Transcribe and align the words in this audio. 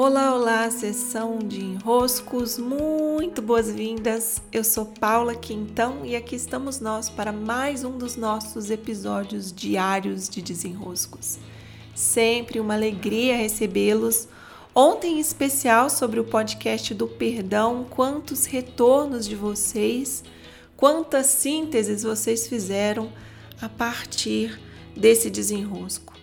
Olá, 0.00 0.32
olá, 0.32 0.70
sessão 0.70 1.40
de 1.40 1.60
enroscos, 1.60 2.56
muito 2.56 3.42
boas-vindas. 3.42 4.40
Eu 4.52 4.62
sou 4.62 4.86
Paula 4.86 5.34
Quintão 5.34 6.06
e 6.06 6.14
aqui 6.14 6.36
estamos 6.36 6.78
nós 6.78 7.10
para 7.10 7.32
mais 7.32 7.82
um 7.82 7.98
dos 7.98 8.14
nossos 8.14 8.70
episódios 8.70 9.52
diários 9.52 10.28
de 10.28 10.40
desenroscos. 10.40 11.40
Sempre 11.96 12.60
uma 12.60 12.74
alegria 12.74 13.36
recebê-los. 13.36 14.28
Ontem, 14.72 15.16
em 15.16 15.18
especial, 15.18 15.90
sobre 15.90 16.20
o 16.20 16.24
podcast 16.24 16.94
do 16.94 17.08
perdão, 17.08 17.84
quantos 17.90 18.44
retornos 18.44 19.26
de 19.26 19.34
vocês, 19.34 20.22
quantas 20.76 21.26
sínteses 21.26 22.04
vocês 22.04 22.46
fizeram 22.46 23.12
a 23.60 23.68
partir 23.68 24.60
desse 24.96 25.28
desenrosco. 25.28 26.17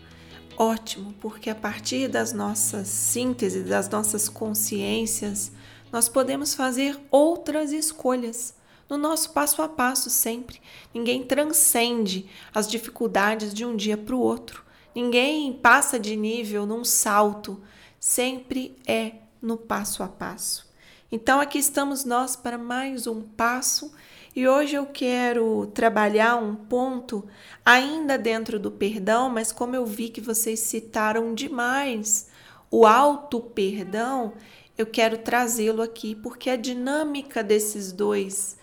Ótimo, 0.58 1.14
porque 1.20 1.50
a 1.50 1.56
partir 1.56 2.08
das 2.08 2.32
nossas 2.32 2.88
sínteses, 2.88 3.68
das 3.68 3.90
nossas 3.90 4.30
consciências, 4.30 5.52
nós 5.92 6.08
podemos 6.08 6.54
fazer 6.54 7.00
outras 7.12 7.72
escolhas 7.72 8.56
no 8.90 8.98
nosso 8.98 9.32
passo 9.32 9.62
a 9.62 9.68
passo 9.68 10.10
sempre. 10.10 10.62
Ninguém 10.94 11.24
transcende 11.24 12.30
as 12.54 12.68
dificuldades 12.68 13.54
de 13.54 13.66
um 13.66 13.76
dia 13.76 13.98
para 13.98 14.16
o 14.16 14.20
outro. 14.20 14.64
Ninguém 14.94 15.52
passa 15.52 16.00
de 16.00 16.16
nível 16.16 16.66
num 16.66 16.86
salto. 16.86 17.62
Sempre 18.00 18.78
é 18.88 19.14
no 19.42 19.58
passo 19.58 20.04
a 20.04 20.08
passo. 20.08 20.66
Então 21.12 21.40
aqui 21.40 21.58
estamos 21.58 22.04
nós 22.06 22.36
para 22.36 22.58
mais 22.58 23.08
um 23.08 23.22
passo 23.22 23.94
e 24.36 24.48
hoje 24.48 24.76
eu 24.76 24.86
quero 24.86 25.68
trabalhar 25.68 26.36
um 26.36 26.54
ponto 26.54 27.26
ainda 27.66 28.18
dentro 28.18 28.60
do 28.60 28.70
perdão, 28.70 29.30
mas 29.30 29.54
como 29.54 29.76
eu 29.76 29.86
vi 29.86 30.10
que 30.10 30.20
vocês 30.20 30.60
citaram 30.60 31.34
demais 31.34 32.28
o 32.70 32.86
auto 32.86 33.40
perdão, 33.40 34.34
eu 34.78 34.86
quero 34.86 35.20
trazê-lo 35.20 35.82
aqui 35.82 36.14
porque 36.14 36.50
a 36.50 36.58
dinâmica 36.58 37.42
desses 37.42 37.94
dois 37.94 38.58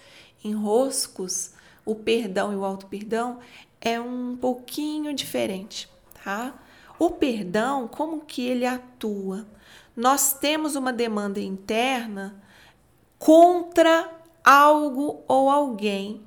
enroscos, 0.45 1.53
o 1.87 1.95
perdão 1.95 2.53
e 2.53 2.57
o 2.57 2.65
auto 2.65 2.87
perdão, 2.87 3.39
é 3.81 3.99
um 3.99 4.37
pouquinho 4.37 5.15
diferente, 5.15 5.89
tá? 6.23 6.55
O 6.99 7.11
perdão, 7.11 7.89
como 7.89 8.21
que 8.21 8.47
ele 8.47 8.67
atua? 8.67 9.47
Nós 9.97 10.35
temos 10.35 10.77
uma 10.77 10.93
demanda 10.93 11.41
interna 11.41 12.43
contra 13.19 14.22
algo 14.45 15.23
ou 15.29 15.51
alguém. 15.51 16.21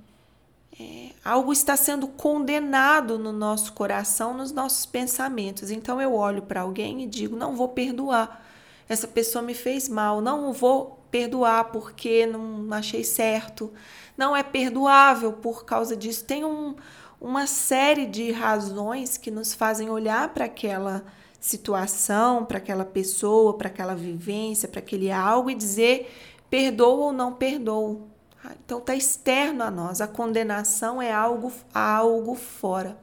É, 0.77 1.11
algo 1.23 1.53
está 1.53 1.77
sendo 1.77 2.07
condenado 2.07 3.17
no 3.17 3.31
nosso 3.31 3.71
coração, 3.73 4.33
nos 4.33 4.51
nossos 4.51 4.85
pensamentos. 4.85 5.71
Então 5.71 6.01
eu 6.01 6.13
olho 6.13 6.41
para 6.41 6.61
alguém 6.61 7.03
e 7.03 7.07
digo: 7.07 7.35
não 7.35 7.55
vou 7.55 7.69
perdoar. 7.69 8.43
Essa 8.87 9.07
pessoa 9.07 9.41
me 9.41 9.53
fez 9.53 9.89
mal, 9.89 10.21
não 10.21 10.53
vou 10.53 10.99
perdoar 11.09 11.71
porque 11.71 12.25
não 12.25 12.67
achei 12.71 13.03
certo. 13.03 13.71
Não 14.17 14.35
é 14.35 14.43
perdoável 14.43 15.33
por 15.33 15.65
causa 15.65 15.95
disso. 15.95 16.25
Tem 16.25 16.45
um, 16.45 16.75
uma 17.19 17.47
série 17.47 18.05
de 18.05 18.31
razões 18.31 19.17
que 19.17 19.31
nos 19.31 19.53
fazem 19.53 19.89
olhar 19.89 20.29
para 20.33 20.45
aquela 20.45 21.03
situação, 21.39 22.45
para 22.45 22.57
aquela 22.57 22.85
pessoa, 22.85 23.57
para 23.57 23.67
aquela 23.67 23.95
vivência, 23.95 24.67
para 24.67 24.79
aquele 24.79 25.11
algo 25.11 25.49
e 25.49 25.55
dizer 25.55 26.11
Perdoo 26.49 26.99
ou 26.99 27.13
não 27.13 27.33
perdoo. 27.33 28.07
Ah, 28.43 28.53
então 28.63 28.79
está 28.79 28.95
externo 28.95 29.63
a 29.63 29.71
nós. 29.71 30.01
A 30.01 30.07
condenação 30.07 31.01
é 31.01 31.11
algo, 31.11 31.51
algo 31.73 32.35
fora. 32.35 32.97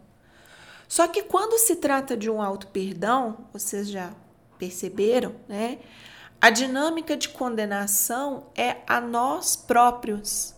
Só 0.86 1.08
que 1.08 1.22
quando 1.22 1.58
se 1.58 1.76
trata 1.76 2.16
de 2.16 2.30
um 2.30 2.42
auto 2.42 2.66
perdão, 2.66 3.38
vocês 3.52 3.88
já 3.88 4.12
perceberam, 4.58 5.34
né? 5.48 5.78
A 6.40 6.50
dinâmica 6.50 7.16
de 7.16 7.28
condenação 7.28 8.46
é 8.54 8.76
a 8.86 9.00
nós 9.00 9.56
próprios. 9.56 10.54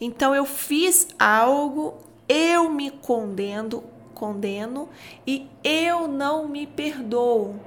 Então 0.00 0.34
eu 0.34 0.44
fiz 0.44 1.08
algo, 1.18 1.98
eu 2.28 2.70
me 2.70 2.90
condeno, 2.90 3.84
condeno 4.14 4.88
e 5.26 5.48
eu 5.62 6.08
não 6.08 6.48
me 6.48 6.66
perdoo. 6.66 7.60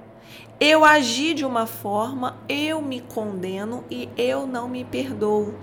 Eu 0.60 0.84
agi 0.84 1.34
de 1.34 1.46
uma 1.46 1.68
forma, 1.68 2.38
eu 2.50 2.82
me 2.82 3.02
condeno 3.02 3.86
e 3.92 4.10
eu 4.18 4.48
não 4.48 4.68
me 4.68 4.84
perdoo. 4.84 5.54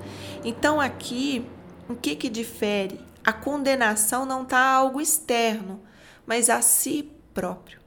Então 0.44 0.80
aqui, 0.80 1.44
o 1.88 1.94
que 1.94 2.14
que 2.14 2.28
difere? 2.28 3.00
A 3.24 3.32
condenação 3.32 4.24
não 4.24 4.42
está 4.42 4.60
algo 4.60 5.00
externo, 5.00 5.80
mas 6.26 6.48
a 6.48 6.62
si 6.62 7.10
próprio. 7.32 7.80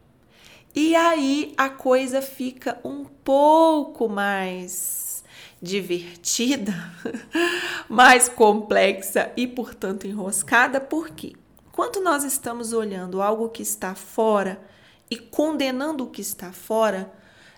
E 0.75 0.95
aí 0.95 1.53
a 1.57 1.69
coisa 1.69 2.21
fica 2.21 2.79
um 2.83 3.05
pouco 3.05 4.09
mais 4.09 5.23
divertida, 5.61 6.73
mais 7.89 8.29
complexa 8.29 9.31
e, 9.35 9.47
portanto, 9.47 10.05
enroscada, 10.05 10.79
porque 10.79 11.33
quando 11.71 12.01
nós 12.01 12.23
estamos 12.23 12.73
olhando 12.73 13.21
algo 13.21 13.49
que 13.49 13.61
está 13.61 13.95
fora, 13.95 14.61
e 15.09 15.17
condenando 15.17 16.03
o 16.03 16.09
que 16.09 16.21
está 16.21 16.51
fora 16.51 17.11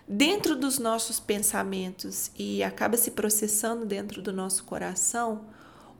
dentro 0.06 0.56
dos 0.56 0.78
nossos 0.78 1.20
pensamentos 1.20 2.30
e 2.36 2.62
acaba 2.62 2.96
se 2.96 3.12
processando 3.12 3.86
dentro 3.86 4.20
do 4.20 4.32
nosso 4.32 4.64
coração, 4.64 5.42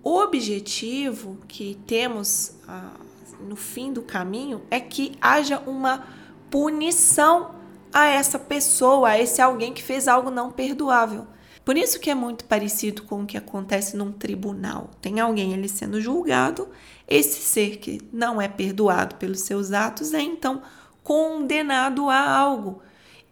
o 0.02 0.16
objetivo 0.16 1.38
que 1.46 1.78
temos 1.86 2.54
ah, 2.66 2.92
no 3.40 3.56
fim 3.56 3.92
do 3.92 4.02
caminho 4.02 4.62
é 4.70 4.80
que 4.80 5.12
haja 5.20 5.60
uma 5.60 6.06
punição 6.50 7.54
a 7.92 8.06
essa 8.06 8.38
pessoa, 8.38 9.10
a 9.10 9.20
esse 9.20 9.40
alguém 9.40 9.72
que 9.72 9.82
fez 9.82 10.08
algo 10.08 10.30
não 10.30 10.50
perdoável. 10.50 11.26
Por 11.64 11.76
isso 11.76 12.00
que 12.00 12.10
é 12.10 12.14
muito 12.14 12.44
parecido 12.46 13.02
com 13.02 13.22
o 13.22 13.26
que 13.26 13.36
acontece 13.36 13.96
num 13.96 14.10
tribunal. 14.10 14.90
Tem 15.00 15.20
alguém 15.20 15.54
ali 15.54 15.68
sendo 15.68 16.00
julgado, 16.00 16.68
esse 17.06 17.42
ser 17.42 17.76
que 17.76 18.00
não 18.12 18.40
é 18.40 18.48
perdoado 18.48 19.16
pelos 19.16 19.40
seus 19.40 19.72
atos 19.72 20.14
é 20.14 20.20
então 20.20 20.62
condenado 21.10 22.08
a 22.08 22.20
algo. 22.20 22.80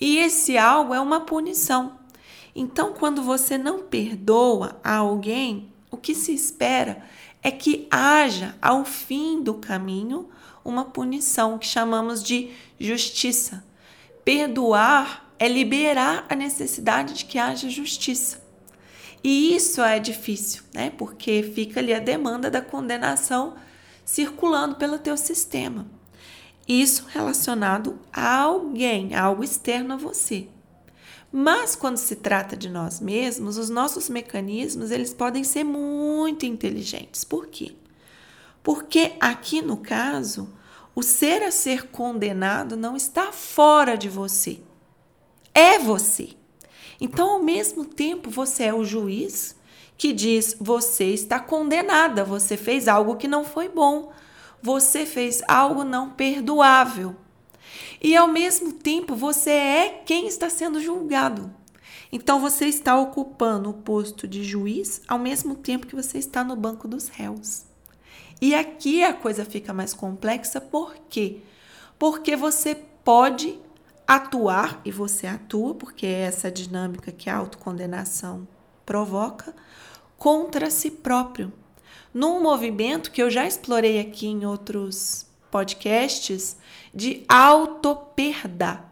E 0.01 0.19
esse 0.19 0.59
algo 0.59 0.93
é 0.93 0.99
uma 0.99 1.21
punição. 1.21 2.01
Então, 2.53 2.93
quando 2.93 3.23
você 3.23 3.57
não 3.57 3.85
perdoa 3.85 4.81
a 4.83 4.97
alguém, 4.97 5.73
o 5.89 5.97
que 5.97 6.13
se 6.13 6.35
espera 6.35 7.05
é 7.41 7.53
que 7.53 7.87
haja 7.89 8.57
ao 8.61 8.85
fim 8.85 9.41
do 9.41 9.55
caminho 9.55 10.29
uma 10.65 10.87
punição 10.87 11.57
que 11.57 11.69
chamamos 11.69 12.21
de 12.21 12.51
justiça. 12.81 13.65
Perdoar 14.25 15.33
é 15.39 15.47
liberar 15.47 16.27
a 16.29 16.35
necessidade 16.35 17.15
de 17.15 17.27
que 17.27 17.39
haja 17.39 17.71
justiça. 17.71 18.43
E 19.23 19.55
isso 19.55 19.81
é 19.83 20.01
difícil, 20.01 20.65
né? 20.75 20.91
Porque 20.99 21.45
fica 21.55 21.79
ali 21.79 21.95
a 21.95 22.01
demanda 22.01 22.51
da 22.51 22.61
condenação 22.61 23.55
circulando 24.05 24.75
pelo 24.75 24.99
teu 24.99 25.17
sistema. 25.17 25.87
Isso 26.69 27.07
relacionado 27.09 27.99
a 28.13 28.41
alguém, 28.43 29.15
a 29.15 29.23
algo 29.23 29.43
externo 29.43 29.95
a 29.95 29.97
você. 29.97 30.49
Mas 31.33 31.75
quando 31.75 31.97
se 31.97 32.17
trata 32.17 32.57
de 32.57 32.69
nós 32.69 33.01
mesmos, 33.01 33.57
os 33.57 33.71
nossos 33.71 34.09
mecanismos, 34.11 34.91
eles 34.91 35.15
podem 35.15 35.45
ser 35.45 35.65
muito 35.65 36.45
inteligentes. 36.45 37.25
Por 37.25 37.47
quê? 37.47 37.75
Porque 38.63 39.13
aqui 39.19 39.63
no 39.63 39.79
caso, 39.79 40.53
o 40.95 41.03
ser 41.03 41.43
a 41.43 41.51
ser 41.51 41.89
condenado 41.89 42.77
não 42.77 42.97
está 42.97 43.33
fora 43.33 43.97
de 43.97 44.09
você. 44.09 44.61
É 45.55 45.79
você. 45.79 46.31
Então, 47.01 47.31
ao 47.31 47.43
mesmo 47.43 47.85
tempo, 47.85 48.31
você 48.31 48.65
é 48.65 48.75
o 48.75 48.85
juiz 48.85 49.57
que 49.97 50.13
diz: 50.13 50.57
você 50.61 51.07
está 51.07 51.39
condenada, 51.41 52.25
você 52.25 52.57
fez 52.57 52.89
algo 52.89 53.17
que 53.17 53.29
não 53.29 53.45
foi 53.45 53.69
bom, 53.69 54.13
você 54.63 55.07
fez 55.07 55.43
algo 55.47 55.85
não 55.85 56.11
perdoável. 56.11 57.17
E 58.03 58.17
ao 58.17 58.29
mesmo 58.29 58.73
tempo, 58.73 59.15
você 59.15 59.51
é 59.51 60.03
quem 60.05 60.27
está 60.27 60.49
sendo 60.49 60.81
julgado. 60.81 61.53
Então 62.11 62.41
você 62.41 62.67
está 62.67 62.99
ocupando 62.99 63.71
o 63.71 63.75
posto 63.75 64.27
de 64.27 64.43
juiz 64.43 65.03
ao 65.07 65.19
mesmo 65.19 65.55
tempo 65.55 65.87
que 65.87 65.95
você 65.95 66.19
está 66.19 66.43
no 66.43 66.57
banco 66.57 66.89
dos 66.89 67.09
réus. 67.09 67.65
E 68.41 68.55
aqui 68.55 69.03
a 69.03 69.13
coisa 69.13 69.45
fica 69.45 69.73
mais 69.73 69.93
complexa, 69.93 70.61
por 70.61 70.95
quê? 71.09 71.43
Porque 71.99 72.37
você 72.37 72.75
pode 72.75 73.59
atuar, 74.07 74.81
e 74.85 74.91
você 74.91 75.27
atua, 75.27 75.75
porque 75.75 76.07
é 76.07 76.21
essa 76.21 76.51
dinâmica 76.51 77.13
que 77.13 77.29
a 77.29 77.37
autocondenação 77.37 78.49
provoca, 78.87 79.55
contra 80.17 80.71
si 80.71 80.91
próprio 80.91 81.53
num 82.13 82.43
movimento 82.43 83.11
que 83.11 83.23
eu 83.23 83.31
já 83.31 83.47
explorei 83.47 84.01
aqui 84.01 84.27
em 84.27 84.45
outros 84.45 85.27
podcasts 85.51 86.57
de 86.95 87.25
autoperda. 87.29 88.85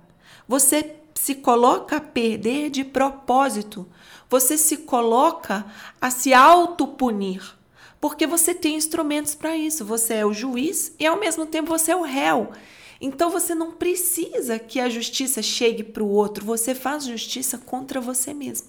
Você 0.48 0.96
se 1.14 1.34
coloca 1.34 1.96
a 1.96 2.00
perder 2.00 2.70
de 2.70 2.84
propósito. 2.84 3.86
Você 4.28 4.56
se 4.56 4.78
coloca 4.78 5.66
a 6.00 6.10
se 6.10 6.32
autopunir. 6.32 7.56
Porque 8.00 8.26
você 8.26 8.54
tem 8.54 8.76
instrumentos 8.76 9.34
para 9.34 9.56
isso. 9.56 9.84
Você 9.84 10.14
é 10.14 10.26
o 10.26 10.32
juiz 10.32 10.94
e 10.98 11.06
ao 11.06 11.18
mesmo 11.18 11.46
tempo 11.46 11.68
você 11.68 11.92
é 11.92 11.96
o 11.96 12.02
réu. 12.02 12.52
Então 13.00 13.30
você 13.30 13.54
não 13.54 13.72
precisa 13.72 14.58
que 14.58 14.80
a 14.80 14.88
justiça 14.88 15.42
chegue 15.42 15.82
para 15.82 16.02
o 16.02 16.08
outro, 16.08 16.44
você 16.44 16.74
faz 16.74 17.04
justiça 17.04 17.58
contra 17.58 18.00
você 18.00 18.32
mesmo. 18.32 18.68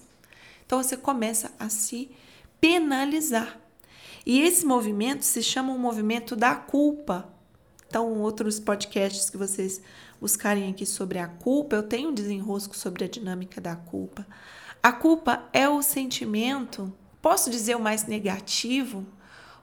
Então 0.66 0.82
você 0.82 0.96
começa 0.96 1.50
a 1.58 1.68
se 1.68 2.10
penalizar. 2.60 3.58
E 4.28 4.42
esse 4.42 4.66
movimento 4.66 5.22
se 5.22 5.42
chama 5.42 5.72
o 5.72 5.78
movimento 5.78 6.36
da 6.36 6.54
culpa. 6.54 7.32
Então, 7.88 8.20
outros 8.20 8.60
podcasts 8.60 9.30
que 9.30 9.38
vocês 9.38 9.80
buscarem 10.20 10.70
aqui 10.70 10.84
sobre 10.84 11.18
a 11.18 11.26
culpa, 11.26 11.76
eu 11.76 11.82
tenho 11.82 12.10
um 12.10 12.14
desenrosco 12.14 12.76
sobre 12.76 13.04
a 13.04 13.08
dinâmica 13.08 13.58
da 13.58 13.74
culpa. 13.74 14.26
A 14.82 14.92
culpa 14.92 15.48
é 15.50 15.66
o 15.66 15.80
sentimento, 15.80 16.92
posso 17.22 17.48
dizer 17.48 17.74
o 17.74 17.80
mais 17.80 18.04
negativo, 18.04 19.06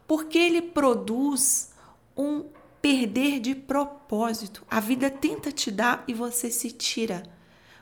porque 0.07 0.39
ele 0.39 0.63
produz 0.63 1.71
um 2.18 2.45
perder 2.81 3.39
de 3.39 3.53
propósito. 3.53 4.65
A 4.68 4.79
vida 4.79 5.11
tenta 5.11 5.51
te 5.51 5.69
dar 5.69 6.03
e 6.07 6.13
você 6.13 6.50
se 6.50 6.71
tira. 6.71 7.21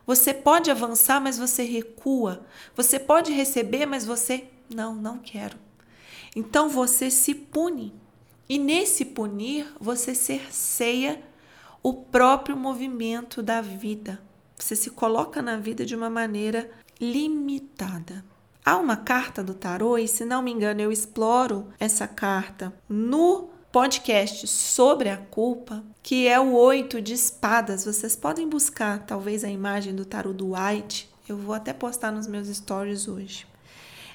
Você 0.06 0.34
pode 0.34 0.70
avançar, 0.70 1.22
mas 1.22 1.38
você 1.38 1.64
recua. 1.64 2.46
Você 2.76 3.00
pode 3.00 3.32
receber, 3.32 3.86
mas 3.86 4.06
você 4.06 4.50
não, 4.70 4.94
não 4.94 5.18
quero. 5.18 5.64
Então 6.36 6.70
você 6.70 7.10
se 7.10 7.34
pune. 7.36 7.94
E 8.48 8.58
nesse 8.60 9.06
punir, 9.06 9.72
você 9.80 10.14
cerceia 10.14 11.22
o 11.82 11.94
próprio 11.94 12.56
movimento 12.56 13.42
da 13.42 13.62
vida. 13.62 14.22
Você 14.58 14.76
se 14.76 14.90
coloca 14.90 15.42
na 15.42 15.58
vida 15.58 15.86
de 15.86 15.96
uma 15.96 16.10
maneira 16.10 16.70
limitada. 17.00 18.24
Há 18.66 18.78
uma 18.78 18.96
carta 18.96 19.44
do 19.44 19.54
tarô, 19.54 19.98
e 19.98 20.08
se 20.08 20.24
não 20.24 20.42
me 20.42 20.52
engano, 20.52 20.80
eu 20.80 20.92
exploro 20.92 21.68
essa 21.78 22.08
carta 22.08 22.74
no 22.88 23.50
podcast 23.72 24.48
sobre 24.48 25.10
a 25.10 25.18
culpa, 25.18 25.84
que 26.02 26.28
é 26.28 26.40
o 26.40 26.54
oito 26.54 27.02
de 27.02 27.14
espadas. 27.14 27.84
Vocês 27.84 28.16
podem 28.16 28.48
buscar 28.48 29.06
talvez 29.06 29.44
a 29.44 29.50
imagem 29.50 29.94
do 29.94 30.06
tarô 30.06 30.32
do 30.32 30.54
White. 30.54 31.10
Eu 31.28 31.38
vou 31.38 31.54
até 31.54 31.74
postar 31.74 32.12
nos 32.12 32.28
meus 32.28 32.48
stories 32.48 33.08
hoje. 33.08 33.46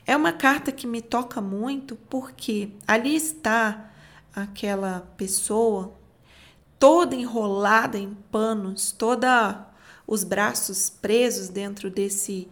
É 0.09 0.17
uma 0.17 0.33
carta 0.33 0.73
que 0.73 0.87
me 0.87 1.03
toca 1.03 1.39
muito 1.39 1.95
porque 1.95 2.71
ali 2.87 3.15
está 3.15 3.91
aquela 4.35 5.07
pessoa 5.19 5.93
toda 6.79 7.15
enrolada 7.15 7.99
em 7.99 8.15
panos, 8.33 8.91
toda 8.91 9.69
os 10.07 10.25
braços 10.25 10.89
presos 10.89 11.51
dentro 11.51 11.91
desse 11.91 12.49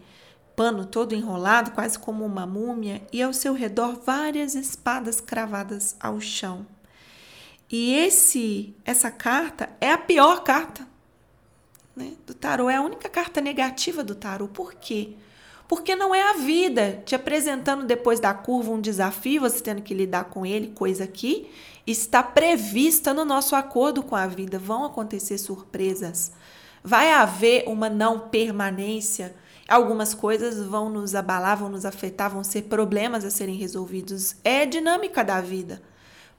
pano 0.55 0.85
todo 0.85 1.15
enrolado, 1.15 1.71
quase 1.71 1.97
como 1.97 2.23
uma 2.23 2.45
múmia, 2.45 3.01
e 3.11 3.23
ao 3.23 3.33
seu 3.33 3.55
redor 3.55 4.01
várias 4.05 4.53
espadas 4.53 5.19
cravadas 5.19 5.95
ao 5.99 6.21
chão. 6.21 6.63
E 7.71 7.95
esse 7.95 8.75
essa 8.85 9.09
carta 9.09 9.67
é 9.81 9.91
a 9.91 9.97
pior 9.97 10.43
carta 10.43 10.87
né, 11.95 12.13
do 12.23 12.35
tarô, 12.35 12.69
é 12.69 12.75
a 12.75 12.81
única 12.83 13.09
carta 13.09 13.41
negativa 13.41 14.03
do 14.03 14.13
tarô. 14.13 14.47
Por 14.47 14.75
quê? 14.75 15.15
Não 15.95 16.15
é 16.15 16.29
a 16.29 16.33
vida 16.33 17.03
te 17.05 17.13
apresentando 17.13 17.85
depois 17.85 18.19
da 18.19 18.33
curva 18.33 18.71
um 18.71 18.79
desafio, 18.79 19.41
você 19.41 19.61
tendo 19.61 19.81
que 19.81 19.93
lidar 19.93 20.25
com 20.25 20.45
ele, 20.45 20.67
coisa 20.67 21.05
que 21.05 21.49
está 21.85 22.23
prevista 22.23 23.13
no 23.13 23.25
nosso 23.25 23.55
acordo 23.55 24.01
com 24.01 24.15
a 24.15 24.27
vida. 24.27 24.57
Vão 24.57 24.85
acontecer 24.85 25.37
surpresas. 25.37 26.31
Vai 26.83 27.11
haver 27.11 27.65
uma 27.67 27.89
não 27.89 28.29
permanência. 28.29 29.35
Algumas 29.67 30.13
coisas 30.13 30.65
vão 30.65 30.89
nos 30.89 31.15
abalar, 31.15 31.57
vão 31.57 31.69
nos 31.69 31.85
afetar, 31.85 32.31
vão 32.31 32.43
ser 32.43 32.63
problemas 32.63 33.25
a 33.25 33.29
serem 33.29 33.55
resolvidos. 33.55 34.35
É 34.43 34.65
dinâmica 34.65 35.23
da 35.23 35.41
vida. 35.41 35.81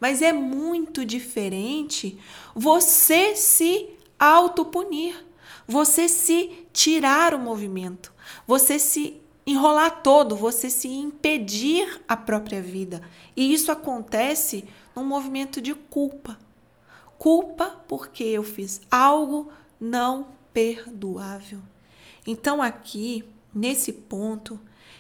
Mas 0.00 0.22
é 0.22 0.32
muito 0.32 1.04
diferente 1.04 2.18
você 2.54 3.34
se 3.34 3.90
autopunir, 4.18 5.14
você 5.66 6.08
se 6.08 6.67
tirar 6.78 7.34
o 7.34 7.40
movimento, 7.40 8.14
você 8.46 8.78
se 8.78 9.20
enrolar 9.44 10.00
todo, 10.00 10.36
você 10.36 10.70
se 10.70 10.86
impedir 10.86 12.00
a 12.06 12.16
própria 12.16 12.62
vida. 12.62 13.02
E 13.36 13.52
isso 13.52 13.72
acontece 13.72 14.64
num 14.94 15.04
movimento 15.04 15.60
de 15.60 15.74
culpa. 15.74 16.38
Culpa 17.18 17.82
porque 17.88 18.22
eu 18.22 18.44
fiz 18.44 18.80
algo 18.88 19.50
não 19.80 20.28
perdoável. 20.52 21.58
Então, 22.24 22.62
aqui, 22.62 23.24
nesse 23.52 23.92
ponto, 23.92 24.56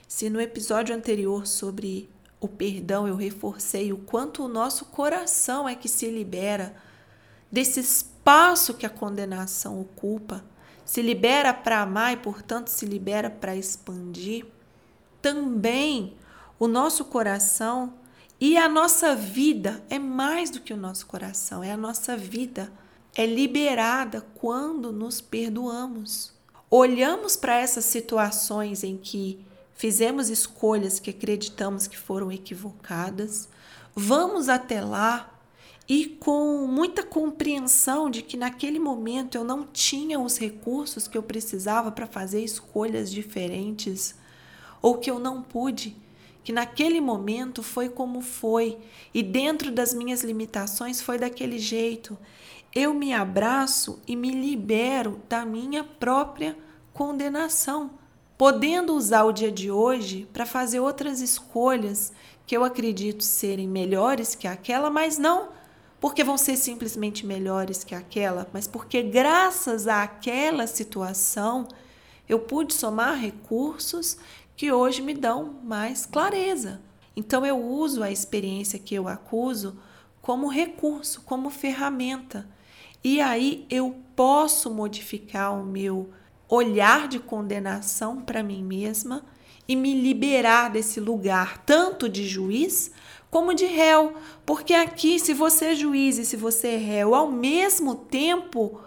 se 0.08 0.28
no 0.28 0.40
episódio 0.40 0.96
anterior 0.96 1.46
sobre 1.46 2.10
o 2.40 2.48
perdão 2.48 3.06
eu 3.06 3.14
reforcei 3.14 3.92
o 3.92 3.98
quanto 3.98 4.44
o 4.44 4.48
nosso 4.48 4.86
coração 4.86 5.68
é 5.68 5.76
que 5.76 5.88
se 5.88 6.10
libera 6.10 6.74
desse 7.52 7.78
espaço 7.78 8.74
que 8.74 8.84
a 8.84 8.90
condenação 8.90 9.80
ocupa, 9.80 10.44
se 10.88 11.02
libera 11.02 11.52
para 11.52 11.82
amar 11.82 12.14
e, 12.14 12.16
portanto, 12.16 12.68
se 12.68 12.86
libera 12.86 13.28
para 13.28 13.54
expandir, 13.54 14.46
também 15.20 16.16
o 16.58 16.66
nosso 16.66 17.04
coração 17.04 17.92
e 18.40 18.56
a 18.56 18.70
nossa 18.70 19.14
vida 19.14 19.84
é 19.90 19.98
mais 19.98 20.48
do 20.48 20.60
que 20.60 20.72
o 20.72 20.78
nosso 20.78 21.06
coração, 21.06 21.62
é 21.62 21.70
a 21.70 21.76
nossa 21.76 22.16
vida. 22.16 22.72
É 23.14 23.26
liberada 23.26 24.22
quando 24.36 24.90
nos 24.90 25.20
perdoamos. 25.20 26.32
Olhamos 26.70 27.36
para 27.36 27.58
essas 27.58 27.84
situações 27.84 28.82
em 28.82 28.96
que 28.96 29.44
fizemos 29.74 30.30
escolhas 30.30 30.98
que 30.98 31.10
acreditamos 31.10 31.86
que 31.86 31.98
foram 31.98 32.32
equivocadas, 32.32 33.46
vamos 33.94 34.48
até 34.48 34.80
lá 34.80 35.37
e 35.88 36.04
com 36.04 36.66
muita 36.66 37.02
compreensão 37.02 38.10
de 38.10 38.20
que 38.20 38.36
naquele 38.36 38.78
momento 38.78 39.36
eu 39.36 39.42
não 39.42 39.66
tinha 39.66 40.20
os 40.20 40.36
recursos 40.36 41.08
que 41.08 41.16
eu 41.16 41.22
precisava 41.22 41.90
para 41.90 42.06
fazer 42.06 42.44
escolhas 42.44 43.10
diferentes, 43.10 44.14
ou 44.82 44.98
que 44.98 45.10
eu 45.10 45.18
não 45.18 45.42
pude, 45.42 45.96
que 46.44 46.52
naquele 46.52 47.00
momento 47.00 47.62
foi 47.62 47.88
como 47.88 48.20
foi 48.20 48.76
e 49.14 49.22
dentro 49.22 49.72
das 49.72 49.94
minhas 49.94 50.22
limitações 50.22 51.00
foi 51.00 51.18
daquele 51.18 51.58
jeito. 51.58 52.18
Eu 52.74 52.92
me 52.92 53.14
abraço 53.14 53.98
e 54.06 54.14
me 54.14 54.30
libero 54.30 55.22
da 55.26 55.46
minha 55.46 55.82
própria 55.82 56.56
condenação, 56.92 57.92
podendo 58.36 58.94
usar 58.94 59.24
o 59.24 59.32
dia 59.32 59.50
de 59.50 59.70
hoje 59.70 60.28
para 60.34 60.44
fazer 60.44 60.80
outras 60.80 61.22
escolhas 61.22 62.12
que 62.46 62.56
eu 62.56 62.62
acredito 62.62 63.24
serem 63.24 63.66
melhores 63.66 64.34
que 64.34 64.46
aquela, 64.46 64.90
mas 64.90 65.18
não 65.18 65.57
porque 66.00 66.22
vão 66.22 66.38
ser 66.38 66.56
simplesmente 66.56 67.26
melhores 67.26 67.82
que 67.82 67.94
aquela, 67.94 68.46
mas 68.52 68.66
porque 68.66 69.02
graças 69.02 69.88
àquela 69.88 70.66
situação 70.66 71.66
eu 72.28 72.38
pude 72.38 72.74
somar 72.74 73.18
recursos 73.18 74.16
que 74.56 74.70
hoje 74.70 75.02
me 75.02 75.14
dão 75.14 75.60
mais 75.64 76.06
clareza. 76.06 76.80
Então 77.16 77.44
eu 77.44 77.58
uso 77.58 78.02
a 78.02 78.10
experiência 78.10 78.78
que 78.78 78.94
eu 78.94 79.08
acuso 79.08 79.76
como 80.20 80.48
recurso, 80.48 81.22
como 81.22 81.50
ferramenta. 81.50 82.48
E 83.02 83.20
aí 83.20 83.66
eu 83.70 83.96
posso 84.14 84.70
modificar 84.70 85.58
o 85.58 85.64
meu 85.64 86.10
olhar 86.48 87.08
de 87.08 87.18
condenação 87.18 88.20
para 88.20 88.42
mim 88.42 88.62
mesma 88.62 89.24
e 89.68 89.76
me 89.76 89.94
liberar 89.94 90.70
desse 90.70 90.98
lugar 90.98 91.58
tanto 91.58 92.08
de 92.08 92.26
juiz 92.26 92.90
como 93.30 93.52
de 93.52 93.66
réu, 93.66 94.14
porque 94.46 94.72
aqui, 94.72 95.18
se 95.18 95.34
você 95.34 95.66
é 95.66 95.74
juiz 95.74 96.16
e 96.16 96.24
se 96.24 96.36
você 96.36 96.68
é 96.68 96.76
réu 96.78 97.14
ao 97.14 97.30
mesmo 97.30 97.94
tempo, 97.94 98.80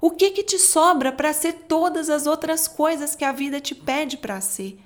o 0.00 0.12
que 0.12 0.30
que 0.30 0.44
te 0.44 0.58
sobra 0.58 1.10
para 1.10 1.32
ser 1.32 1.64
todas 1.66 2.08
as 2.08 2.26
outras 2.26 2.68
coisas 2.68 3.16
que 3.16 3.24
a 3.24 3.32
vida 3.32 3.60
te 3.60 3.74
pede 3.74 4.16
para 4.16 4.40
ser? 4.40 4.78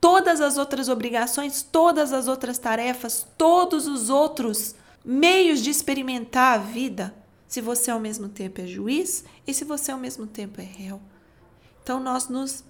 Todas 0.00 0.40
as 0.40 0.56
outras 0.56 0.88
obrigações, 0.88 1.62
todas 1.62 2.12
as 2.12 2.26
outras 2.26 2.58
tarefas, 2.58 3.26
todos 3.36 3.86
os 3.86 4.08
outros 4.08 4.74
meios 5.04 5.60
de 5.60 5.68
experimentar 5.68 6.54
a 6.54 6.62
vida, 6.62 7.14
se 7.46 7.60
você 7.60 7.90
ao 7.90 8.00
mesmo 8.00 8.28
tempo 8.30 8.62
é 8.62 8.66
juiz 8.66 9.24
e 9.46 9.52
se 9.52 9.64
você 9.64 9.92
ao 9.92 9.98
mesmo 9.98 10.26
tempo 10.26 10.60
é 10.60 10.64
réu. 10.64 11.00
Então 11.82 12.00
nós 12.00 12.28
nos 12.28 12.64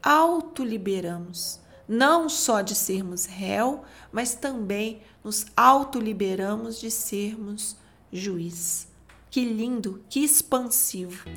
autoliberamos 0.00 1.58
não 1.90 2.28
só 2.28 2.60
de 2.60 2.76
sermos 2.76 3.26
réu, 3.26 3.82
mas 4.12 4.32
também 4.32 5.02
nos 5.24 5.46
autoliberamos 5.56 6.80
de 6.80 6.88
sermos 6.88 7.74
juiz. 8.12 8.86
Que 9.28 9.44
lindo, 9.44 10.00
que 10.08 10.20
expansivo. 10.20 11.28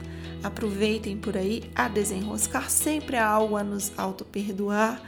Aproveitem 0.44 1.18
por 1.18 1.36
aí 1.36 1.72
a 1.74 1.88
desenroscar, 1.88 2.70
sempre 2.70 3.18
há 3.18 3.28
algo 3.28 3.58
a 3.58 3.64
nos 3.64 3.92
auto-perdoar 3.98 5.02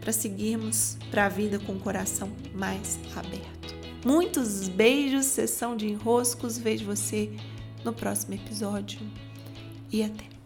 para 0.00 0.12
seguirmos 0.12 0.96
para 1.12 1.26
a 1.26 1.28
vida 1.28 1.60
com 1.60 1.74
o 1.74 1.80
coração 1.80 2.32
mais 2.52 2.98
aberto. 3.14 3.76
Muitos 4.04 4.68
beijos, 4.68 5.26
sessão 5.26 5.76
de 5.76 5.86
enroscos. 5.86 6.58
Vejo 6.58 6.86
você 6.86 7.30
no 7.84 7.92
próximo 7.92 8.34
episódio 8.34 8.98
e 9.92 10.02
até. 10.02 10.37